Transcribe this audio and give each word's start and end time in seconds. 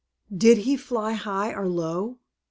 Did 0.35 0.57
he 0.57 0.77
fly 0.77 1.11
high 1.13 1.53
or 1.53 1.67
low? 1.67 2.17